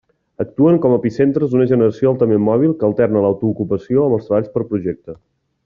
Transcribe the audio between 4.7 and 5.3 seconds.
projecte.